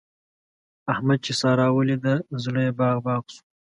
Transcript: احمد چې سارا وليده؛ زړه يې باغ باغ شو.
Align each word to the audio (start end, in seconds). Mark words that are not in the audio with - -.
احمد 0.93 1.19
چې 1.25 1.31
سارا 1.41 1.67
وليده؛ 1.71 2.15
زړه 2.43 2.61
يې 2.65 2.71
باغ 2.79 2.97
باغ 3.05 3.23
شو. 3.33 3.41